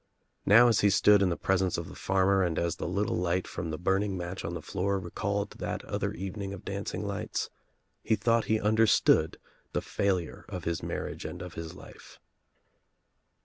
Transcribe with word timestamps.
Now 0.47 0.67
as 0.67 0.79
he 0.79 0.89
stood 0.89 1.21
in 1.21 1.29
the 1.29 1.37
presence 1.37 1.77
of 1.77 1.87
the 1.87 1.93
farmer 1.95 2.41
and 2.41 2.57
as 2.57 2.77
the 2.77 2.87
little 2.87 3.15
light 3.17 3.47
from 3.47 3.69
the 3.69 3.77
burning 3.77 4.17
match 4.17 4.43
on 4.43 4.55
the 4.55 4.59
floor 4.63 4.97
recalled 4.99 5.51
that 5.59 5.85
other 5.85 6.11
evening 6.13 6.53
of 6.53 6.65
dancing 6.65 7.05
lights, 7.05 7.51
he 8.01 8.15
thought 8.15 8.45
he 8.45 8.59
understood 8.59 9.37
the 9.73 9.81
failure 9.83 10.43
of 10.49 10.63
his 10.63 10.81
marriage 10.81 11.23
and 11.23 11.43
of 11.43 11.53
his 11.53 11.75
life. 11.75 12.19